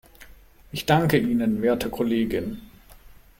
Ich 0.71 0.87
danke 0.87 1.19
Ihnen, 1.19 1.61
werte 1.61 1.91
Kollegin. 1.91 2.59